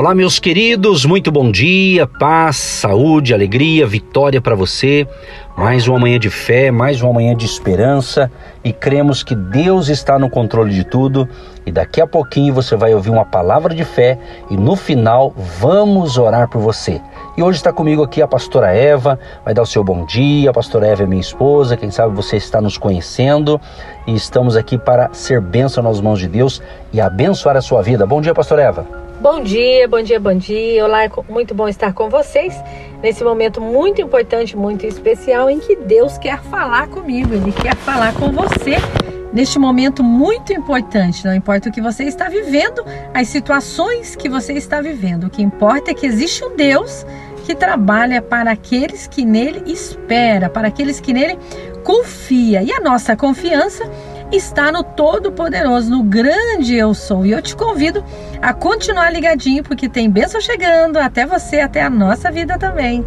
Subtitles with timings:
[0.00, 5.06] Olá, meus queridos, muito bom dia, paz, saúde, alegria, vitória para você.
[5.58, 8.32] Mais uma manhã de fé, mais uma manhã de esperança
[8.64, 11.28] e cremos que Deus está no controle de tudo.
[11.66, 14.18] E daqui a pouquinho você vai ouvir uma palavra de fé
[14.48, 16.98] e no final vamos orar por você.
[17.36, 20.48] E hoje está comigo aqui a pastora Eva, vai dar o seu bom dia.
[20.48, 23.60] A pastora Eva é minha esposa, quem sabe você está nos conhecendo
[24.06, 28.06] e estamos aqui para ser bênção nas mãos de Deus e abençoar a sua vida.
[28.06, 29.09] Bom dia, pastora Eva.
[29.20, 30.82] Bom dia, bom dia, bom dia.
[30.82, 32.54] Olá, é muito bom estar com vocês
[33.02, 38.14] nesse momento muito importante, muito especial em que Deus quer falar comigo, Ele quer falar
[38.14, 38.76] com você
[39.30, 41.22] neste momento muito importante.
[41.26, 45.42] Não importa o que você está vivendo, as situações que você está vivendo, o que
[45.42, 47.04] importa é que existe um Deus
[47.44, 51.38] que trabalha para aqueles que nele espera, para aqueles que nele
[51.84, 52.62] confia.
[52.62, 53.84] E a nossa confiança
[54.32, 57.24] está no Todo-Poderoso, no grande eu sou.
[57.26, 58.04] E eu te convido
[58.40, 63.04] a continuar ligadinho, porque tem bênção chegando até você, até a nossa vida também.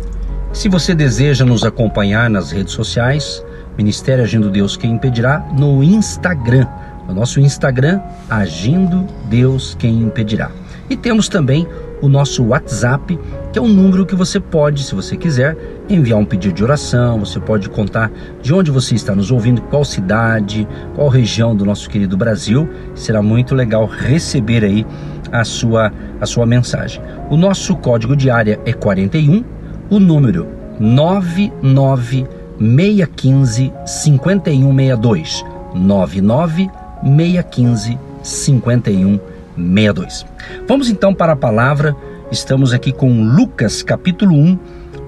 [0.51, 3.43] Se você deseja nos acompanhar nas redes sociais,
[3.77, 6.67] Ministério Agindo Deus Quem Impedirá, no Instagram.
[7.07, 7.99] No nosso Instagram,
[8.29, 10.51] Agindo Deus Quem Impedirá.
[10.89, 11.67] E temos também
[12.01, 13.19] o nosso WhatsApp,
[13.53, 15.55] que é um número que você pode, se você quiser,
[15.87, 19.85] enviar um pedido de oração, você pode contar de onde você está nos ouvindo, qual
[19.85, 22.67] cidade, qual região do nosso querido Brasil.
[22.95, 24.83] Será muito legal receber aí
[25.31, 26.99] a sua, a sua mensagem.
[27.29, 29.45] O nosso código de área é 41,
[29.87, 30.47] o número
[30.79, 35.45] 99615 5162.
[35.75, 40.25] 99615 5162.
[40.67, 41.95] Vamos então para a palavra.
[42.33, 44.59] Estamos aqui com Lucas capítulo 1,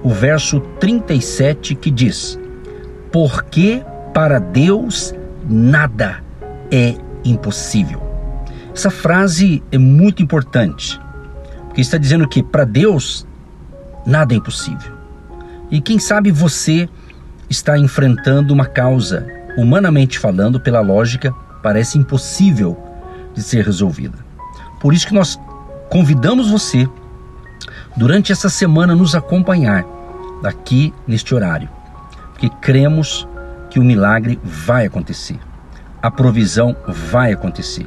[0.04, 2.38] o verso 37 que diz:
[3.10, 5.12] Porque para Deus
[5.44, 6.22] nada
[6.70, 8.00] é impossível.
[8.72, 11.00] Essa frase é muito importante,
[11.64, 13.26] porque está dizendo que para Deus
[14.06, 14.92] nada é impossível.
[15.68, 16.88] E quem sabe você
[17.50, 19.26] está enfrentando uma causa,
[19.58, 22.78] humanamente falando, pela lógica, parece impossível
[23.34, 24.16] de ser resolvida.
[24.78, 25.36] Por isso que nós
[25.90, 26.88] convidamos você
[27.96, 29.84] durante essa semana nos acompanhar
[30.44, 31.68] aqui neste horário,
[32.32, 33.26] porque cremos
[33.70, 35.38] que o milagre vai acontecer,
[36.02, 37.86] a provisão vai acontecer.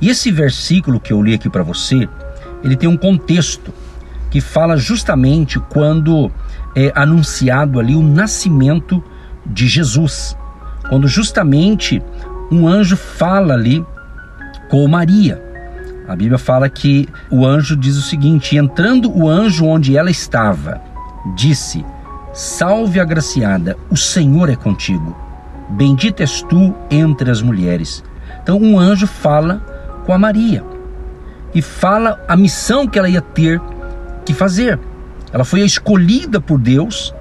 [0.00, 2.08] E esse versículo que eu li aqui para você,
[2.62, 3.72] ele tem um contexto
[4.30, 6.30] que fala justamente quando
[6.76, 9.02] é anunciado ali o nascimento
[9.44, 10.36] de Jesus,
[10.88, 12.02] quando justamente
[12.50, 13.84] um anjo fala ali
[14.68, 15.47] com Maria.
[16.08, 20.80] A Bíblia fala que o anjo diz o seguinte: entrando o anjo onde ela estava,
[21.36, 21.84] disse:
[22.32, 25.14] Salve agraciada, o Senhor é contigo.
[25.68, 28.02] Bendita és tu entre as mulheres.
[28.42, 29.62] Então, um anjo fala
[30.06, 30.64] com a Maria
[31.54, 33.60] e fala a missão que ela ia ter
[34.24, 34.78] que fazer.
[35.30, 37.14] Ela foi escolhida por Deus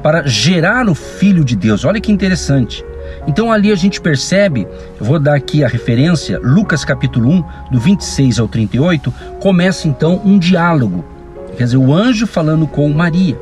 [0.00, 1.84] para gerar o filho de Deus.
[1.84, 2.84] Olha que interessante.
[3.28, 4.66] Então ali a gente percebe,
[4.98, 10.22] eu vou dar aqui a referência, Lucas capítulo 1, do 26 ao 38, começa então
[10.24, 11.04] um diálogo.
[11.54, 13.38] Quer dizer, o anjo falando com Maria.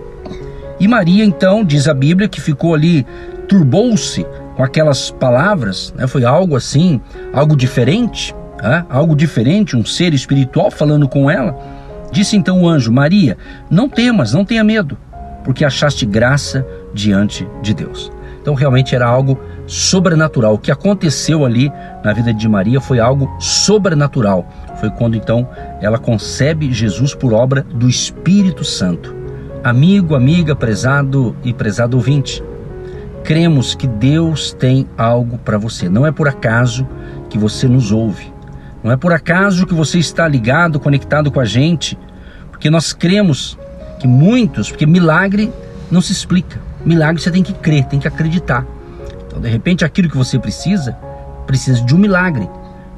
[0.81, 3.07] E Maria então, diz a Bíblia, que ficou ali,
[3.49, 4.27] turbou-se
[4.57, 6.09] com aquelas palavras, né?
[6.09, 7.01] foi algo assim,
[7.33, 8.85] algo diferente, né?
[8.91, 11.57] algo diferente, um ser espiritual falando com ela.
[12.11, 13.39] Disse então o anjo: Maria,
[13.71, 14.99] não temas, não tenha medo,
[15.45, 18.11] porque achaste graça diante de Deus.
[18.41, 20.55] Então realmente era algo sobrenatural.
[20.55, 21.73] O que aconteceu ali
[22.05, 24.49] na vida de Maria foi algo sobrenatural.
[24.81, 25.49] Foi quando então
[25.81, 29.15] ela concebe Jesus por obra do Espírito Santo.
[29.65, 32.43] Amigo, amiga, prezado e prezado ouvinte,
[33.25, 35.89] cremos que Deus tem algo para você.
[35.89, 36.87] Não é por acaso
[37.29, 38.33] que você nos ouve.
[38.85, 41.99] Não é por acaso que você está ligado, conectado com a gente,
[42.51, 43.59] porque nós cremos
[43.99, 45.53] que muitos, porque milagre
[45.91, 46.61] não se explica.
[46.85, 48.65] Milagre você tem que crer, tem que acreditar.
[49.37, 50.93] Então, de repente, aquilo que você precisa,
[51.47, 52.49] precisa de um milagre.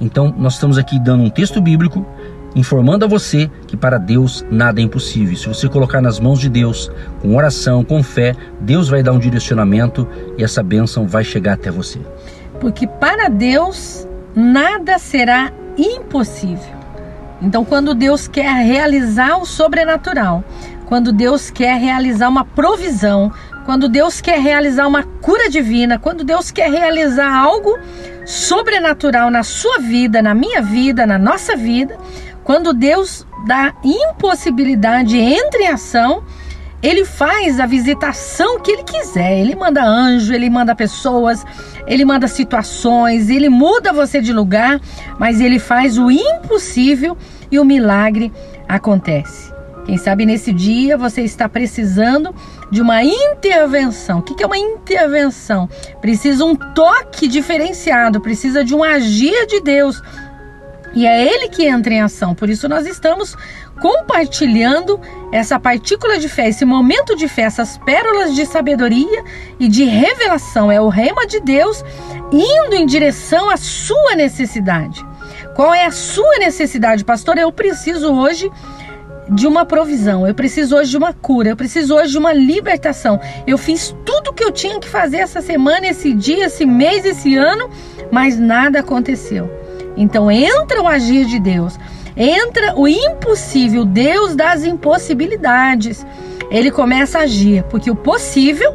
[0.01, 2.07] Então, nós estamos aqui dando um texto bíblico,
[2.55, 5.37] informando a você que para Deus nada é impossível.
[5.37, 9.19] Se você colocar nas mãos de Deus, com oração, com fé, Deus vai dar um
[9.19, 10.07] direcionamento
[10.39, 11.99] e essa bênção vai chegar até você.
[12.61, 16.79] Porque para Deus nada será impossível.
[17.43, 20.45] Então, quando Deus quer realizar o sobrenatural,
[20.87, 23.31] quando Deus quer realizar uma provisão,
[23.69, 27.79] quando Deus quer realizar uma cura divina, quando Deus quer realizar algo
[28.25, 31.99] sobrenatural na sua vida, na minha vida, na nossa vida,
[32.43, 36.25] quando Deus dá impossibilidade entra em ação,
[36.83, 39.39] ele faz a visitação que ele quiser.
[39.39, 41.45] Ele manda anjo, ele manda pessoas,
[41.87, 44.81] ele manda situações, ele muda você de lugar,
[45.19, 47.19] mas ele faz o impossível
[47.51, 48.33] e o milagre
[48.67, 49.58] acontece.
[49.89, 52.35] Quem sabe nesse dia você está precisando
[52.71, 54.19] de uma intervenção.
[54.19, 55.67] O que é uma intervenção?
[55.99, 60.03] Precisa um toque diferenciado, precisa de um agir de Deus.
[60.95, 62.35] E é Ele que entra em ação.
[62.35, 63.35] Por isso nós estamos
[63.81, 65.01] compartilhando
[65.33, 69.25] essa partícula de fé, esse momento de fé, essas pérolas de sabedoria
[69.59, 70.71] e de revelação.
[70.71, 71.83] É o rema de Deus
[72.31, 75.03] indo em direção à sua necessidade.
[75.57, 77.39] Qual é a sua necessidade, pastor?
[77.39, 78.51] Eu preciso hoje
[79.31, 83.21] de uma provisão, eu preciso hoje de uma cura, eu preciso hoje de uma libertação.
[83.47, 87.05] Eu fiz tudo o que eu tinha que fazer essa semana, esse dia, esse mês,
[87.05, 87.69] esse ano,
[88.11, 89.51] mas nada aconteceu.
[89.97, 91.79] Então entra o agir de Deus,
[92.17, 96.07] entra o impossível, Deus das impossibilidades.
[96.51, 98.75] Ele começa a agir, porque o possível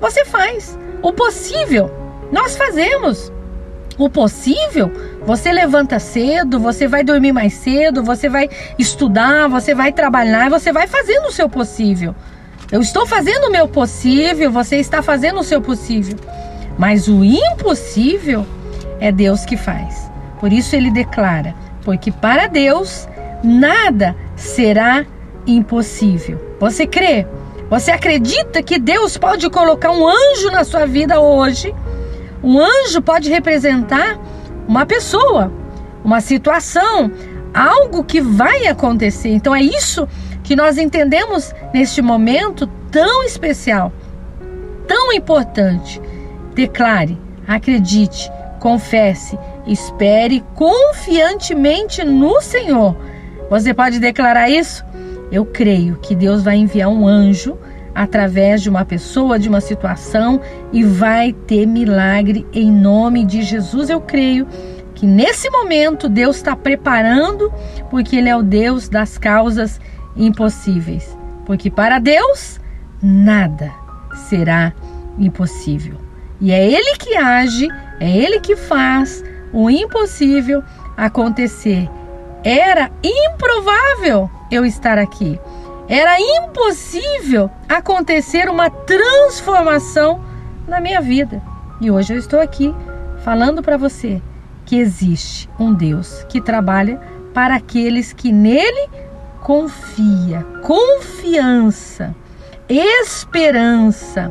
[0.00, 1.90] você faz, o possível
[2.32, 3.30] nós fazemos.
[3.98, 4.90] O possível,
[5.30, 10.72] você levanta cedo, você vai dormir mais cedo, você vai estudar, você vai trabalhar, você
[10.72, 12.16] vai fazendo o seu possível.
[12.72, 16.18] Eu estou fazendo o meu possível, você está fazendo o seu possível.
[16.76, 18.44] Mas o impossível
[18.98, 20.10] é Deus que faz.
[20.40, 21.54] Por isso ele declara:
[21.84, 23.08] porque para Deus
[23.44, 25.06] nada será
[25.46, 26.56] impossível.
[26.58, 27.24] Você crê?
[27.68, 31.72] Você acredita que Deus pode colocar um anjo na sua vida hoje?
[32.42, 34.18] Um anjo pode representar
[34.70, 35.52] uma pessoa,
[36.04, 37.10] uma situação,
[37.52, 39.30] algo que vai acontecer.
[39.30, 40.06] Então é isso
[40.44, 43.92] que nós entendemos neste momento tão especial,
[44.86, 46.00] tão importante.
[46.54, 47.18] Declare,
[47.48, 48.30] acredite,
[48.60, 49.36] confesse,
[49.66, 52.96] espere confiantemente no Senhor.
[53.50, 54.84] Você pode declarar isso?
[55.32, 57.58] Eu creio que Deus vai enviar um anjo
[57.94, 60.40] através de uma pessoa, de uma situação
[60.72, 63.90] e vai ter milagre em nome de Jesus.
[63.90, 64.46] Eu creio
[64.94, 67.52] que nesse momento Deus está preparando,
[67.90, 69.80] porque Ele é o Deus das causas
[70.16, 71.16] impossíveis.
[71.46, 72.60] Porque para Deus
[73.02, 73.72] nada
[74.28, 74.72] será
[75.18, 75.94] impossível.
[76.40, 80.62] E é Ele que age, é Ele que faz o impossível
[80.96, 81.88] acontecer.
[82.44, 85.38] Era improvável eu estar aqui.
[85.90, 90.24] Era impossível acontecer uma transformação
[90.68, 91.42] na minha vida.
[91.80, 92.72] E hoje eu estou aqui
[93.24, 94.22] falando para você
[94.64, 97.00] que existe um Deus que trabalha
[97.34, 98.88] para aqueles que nele
[99.40, 102.14] confia, confiança,
[102.68, 104.30] esperança.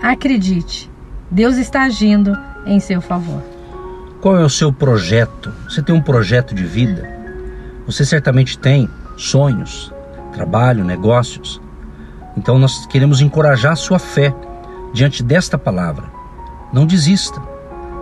[0.00, 0.88] Acredite,
[1.28, 3.42] Deus está agindo em seu favor.
[4.20, 5.52] Qual é o seu projeto?
[5.64, 7.10] Você tem um projeto de vida?
[7.84, 9.92] Você certamente tem sonhos,
[10.30, 11.60] trabalho, negócios.
[12.36, 14.34] Então nós queremos encorajar sua fé
[14.92, 16.04] diante desta palavra.
[16.72, 17.40] Não desista,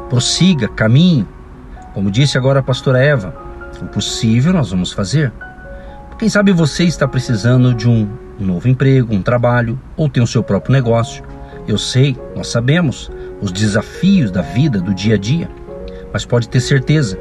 [0.08, 1.26] prossiga, caminhe.
[1.94, 3.34] Como disse agora a pastora Eva,
[3.80, 5.32] o possível nós vamos fazer.
[6.18, 8.08] Quem sabe você está precisando de um
[8.38, 11.22] novo emprego, um trabalho ou tem o seu próprio negócio.
[11.66, 13.10] Eu sei, nós sabemos
[13.40, 15.48] os desafios da vida, do dia a dia,
[16.12, 17.18] mas pode ter certeza,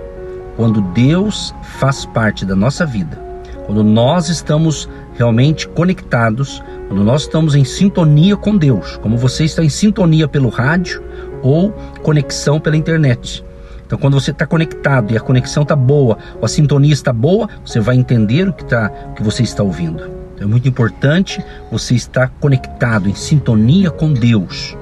[0.56, 3.21] quando Deus faz parte da nossa vida,
[3.68, 9.64] quando nós estamos realmente conectados, quando nós estamos em sintonia com Deus, como você está
[9.64, 11.04] em sintonia pelo rádio
[11.44, 11.72] ou
[12.02, 13.44] conexão pela internet.
[13.86, 17.47] Então, quando você está conectado e a conexão está boa, ou a sintonia está boa,
[17.64, 20.04] você vai entender o que, tá, o que você está ouvindo.
[20.36, 24.76] Então, é muito importante você estar conectado, em sintonia com Deus,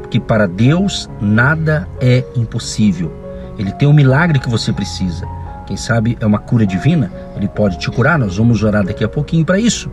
[0.00, 3.12] porque para Deus nada é impossível.
[3.58, 5.26] Ele tem o milagre que você precisa.
[5.68, 8.18] Quem sabe é uma cura divina, ele pode te curar.
[8.18, 9.90] Nós vamos orar daqui a pouquinho para isso.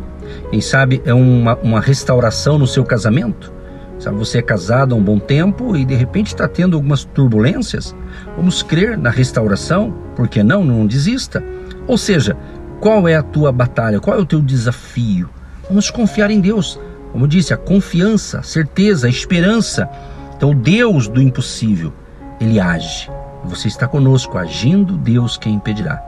[0.50, 3.52] Quem sabe é uma, uma restauração no seu casamento.
[4.00, 7.94] Sabe, você é casado há um bom tempo e de repente está tendo algumas turbulências.
[8.38, 10.64] Vamos crer na restauração, por que não?
[10.64, 11.44] Não desista.
[11.88, 12.38] Ou seja,
[12.80, 14.00] qual é a tua batalha?
[14.00, 15.30] Qual é o teu desafio?
[15.68, 16.80] Vamos confiar em Deus.
[17.12, 19.90] Como disse, a confiança, a certeza, a esperança.
[20.38, 21.92] Então, o Deus do impossível,
[22.40, 23.10] ele age.
[23.48, 26.02] Você está conosco, agindo, Deus quem impedirá.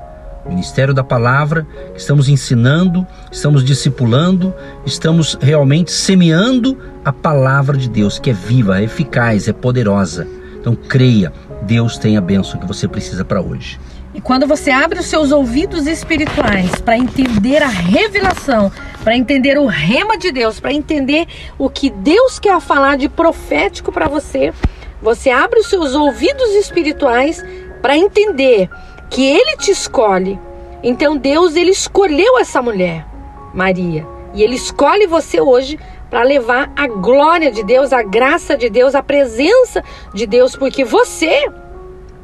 [0.47, 4.53] Ministério da Palavra, estamos ensinando, estamos discipulando,
[4.85, 10.27] estamos realmente semeando a palavra de Deus, que é viva, é eficaz, é poderosa.
[10.59, 13.79] Então creia, Deus tem a bênção que você precisa para hoje.
[14.13, 18.71] E quando você abre os seus ouvidos espirituais para entender a revelação,
[19.03, 21.27] para entender o rema de Deus, para entender
[21.57, 24.51] o que Deus quer falar de profético para você,
[25.01, 27.43] você abre os seus ouvidos espirituais
[27.81, 28.69] para entender
[29.09, 30.39] que ele te escolhe.
[30.83, 33.05] Então Deus ele escolheu essa mulher,
[33.53, 38.69] Maria, e ele escolhe você hoje para levar a glória de Deus, a graça de
[38.69, 41.49] Deus, a presença de Deus, porque você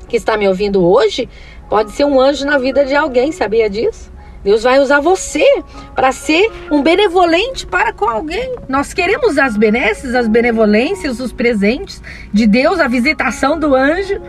[0.08, 1.28] que está me ouvindo hoje
[1.70, 4.13] pode ser um anjo na vida de alguém, sabia disso?
[4.44, 5.46] Deus vai usar você
[5.96, 8.56] para ser um benevolente para com alguém.
[8.68, 14.22] Nós queremos as benesses, as benevolências, os presentes de Deus, a visitação do anjo,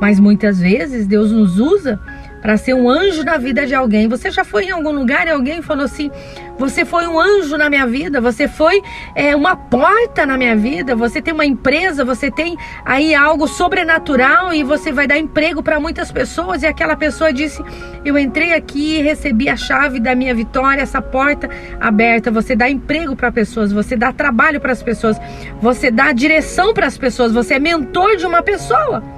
[0.00, 2.00] mas muitas vezes Deus nos usa
[2.40, 4.08] para ser um anjo na vida de alguém.
[4.08, 6.10] Você já foi em algum lugar e alguém falou assim:
[6.58, 8.82] Você foi um anjo na minha vida, você foi
[9.14, 14.52] é, uma porta na minha vida, você tem uma empresa, você tem aí algo sobrenatural
[14.52, 16.62] e você vai dar emprego para muitas pessoas.
[16.62, 17.62] E aquela pessoa disse:
[18.04, 21.48] Eu entrei aqui e recebi a chave da minha vitória, essa porta
[21.80, 22.30] aberta.
[22.30, 25.20] Você dá emprego para pessoas, você dá trabalho para as pessoas,
[25.60, 29.17] você dá direção para as pessoas, você é mentor de uma pessoa.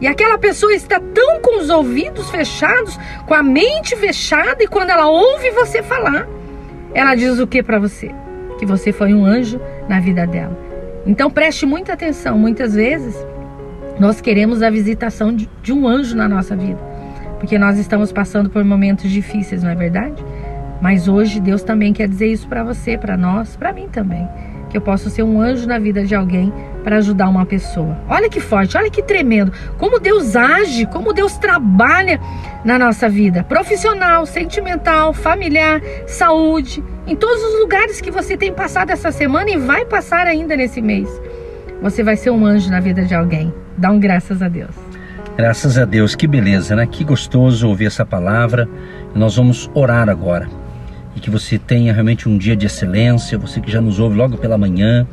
[0.00, 4.90] E aquela pessoa está tão com os ouvidos fechados, com a mente fechada, e quando
[4.90, 6.28] ela ouve você falar,
[6.92, 8.14] ela diz o que para você?
[8.58, 10.56] Que você foi um anjo na vida dela.
[11.06, 12.38] Então preste muita atenção.
[12.38, 13.16] Muitas vezes
[13.98, 16.78] nós queremos a visitação de, de um anjo na nossa vida,
[17.38, 20.22] porque nós estamos passando por momentos difíceis, não é verdade?
[20.80, 24.28] Mas hoje Deus também quer dizer isso para você, para nós, para mim também
[24.76, 26.52] eu posso ser um anjo na vida de alguém
[26.84, 27.96] para ajudar uma pessoa.
[28.08, 29.52] Olha que forte, olha que tremendo.
[29.78, 32.20] Como Deus age, como Deus trabalha
[32.64, 38.90] na nossa vida profissional, sentimental, familiar, saúde, em todos os lugares que você tem passado
[38.90, 41.08] essa semana e vai passar ainda nesse mês.
[41.82, 43.52] Você vai ser um anjo na vida de alguém.
[43.76, 44.74] Dá um graças a Deus.
[45.36, 46.86] Graças a Deus, que beleza, né?
[46.86, 48.68] Que gostoso ouvir essa palavra.
[49.14, 50.65] nós vamos orar agora
[51.16, 54.36] e que você tenha realmente um dia de excelência, você que já nos ouve logo
[54.36, 55.06] pela manhã,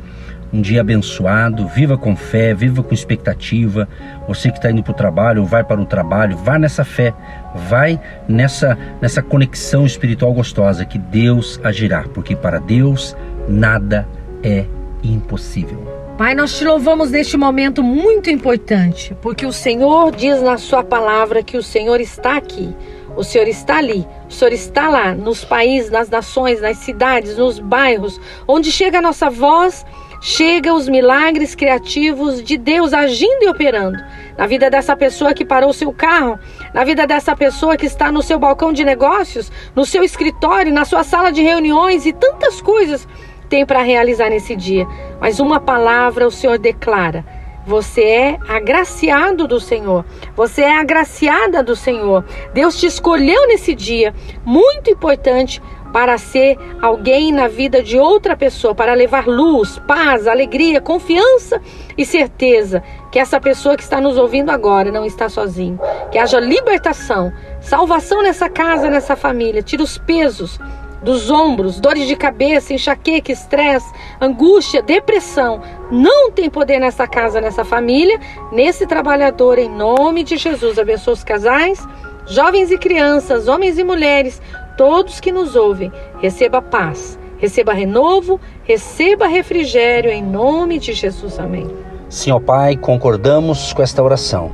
[0.52, 3.88] um dia abençoado, viva com fé, viva com expectativa.
[4.28, 7.12] Você que está indo para o trabalho ou vai para o trabalho, vá nessa fé,
[7.68, 13.16] vai nessa, nessa conexão espiritual gostosa que Deus agirá, porque para Deus
[13.48, 14.06] nada
[14.44, 14.64] é
[15.02, 15.92] impossível.
[16.16, 21.42] Pai, nós te louvamos neste momento muito importante, porque o Senhor diz na Sua palavra
[21.42, 22.72] que o Senhor está aqui.
[23.16, 27.58] O Senhor está ali, o Senhor está lá, nos países, nas nações, nas cidades, nos
[27.58, 29.86] bairros, onde chega a nossa voz,
[30.20, 33.98] chega os milagres criativos de Deus agindo e operando.
[34.36, 36.38] Na vida dessa pessoa que parou seu carro,
[36.72, 40.84] na vida dessa pessoa que está no seu balcão de negócios, no seu escritório, na
[40.84, 43.06] sua sala de reuniões e tantas coisas
[43.48, 44.86] tem para realizar nesse dia.
[45.20, 47.24] Mas uma palavra o Senhor declara
[47.66, 50.04] você é agraciado do Senhor.
[50.36, 52.24] Você é agraciada do Senhor.
[52.52, 58.74] Deus te escolheu nesse dia, muito importante para ser alguém na vida de outra pessoa,
[58.74, 61.62] para levar luz, paz, alegria, confiança
[61.96, 65.78] e certeza que essa pessoa que está nos ouvindo agora não está sozinho.
[66.10, 69.62] Que haja libertação, salvação nessa casa, nessa família.
[69.62, 70.58] Tira os pesos
[71.04, 75.60] dos ombros, dores de cabeça, enxaqueca, estresse, angústia, depressão.
[75.92, 78.18] Não tem poder nessa casa, nessa família,
[78.50, 80.78] nesse trabalhador, em nome de Jesus.
[80.78, 81.86] Abençoa os casais,
[82.26, 84.40] jovens e crianças, homens e mulheres,
[84.78, 85.92] todos que nos ouvem.
[86.20, 91.38] Receba paz, receba renovo, receba refrigério, em nome de Jesus.
[91.38, 91.68] Amém.
[92.32, 94.50] Ó Pai, concordamos com esta oração.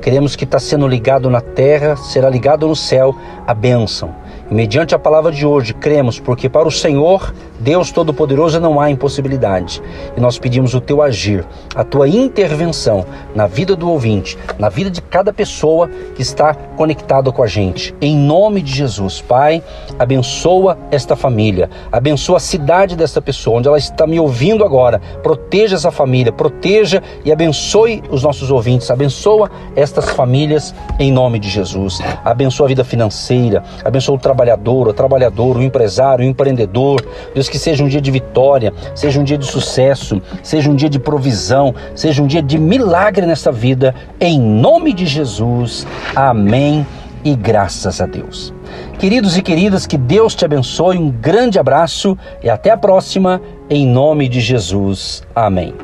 [0.00, 3.14] Queremos que está sendo ligado na terra, será ligado no céu
[3.46, 4.14] a bênção
[4.50, 9.82] mediante a palavra de hoje, cremos, porque para o Senhor, Deus Todo-Poderoso, não há impossibilidade.
[10.16, 14.90] E nós pedimos o teu agir, a tua intervenção na vida do ouvinte, na vida
[14.90, 17.94] de cada pessoa que está conectada com a gente.
[18.00, 19.62] Em nome de Jesus, Pai,
[19.98, 25.00] abençoa esta família, abençoa a cidade desta pessoa, onde ela está me ouvindo agora.
[25.22, 31.50] Proteja essa família, proteja e abençoe os nossos ouvintes, abençoa estas famílias em nome de
[31.50, 32.00] Jesus.
[32.24, 37.04] Abençoa a vida financeira, abençoa o trabalhador, o trabalhador, o empresário, o empreendedor.
[37.34, 40.88] Deus, que seja um dia de vitória, seja um dia de sucesso, seja um dia
[40.88, 45.86] de provisão, seja um dia de milagre nessa vida, em nome de Jesus.
[46.14, 46.86] Amém
[47.24, 48.54] e graças a Deus.
[48.98, 53.86] Queridos e queridas, que Deus te abençoe, um grande abraço e até a próxima, em
[53.86, 55.22] nome de Jesus.
[55.34, 55.74] Amém.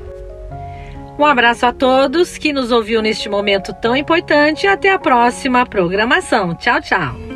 [1.19, 5.65] Um abraço a todos que nos ouviu neste momento tão importante e até a próxima
[5.65, 6.55] programação.
[6.55, 7.36] Tchau, tchau.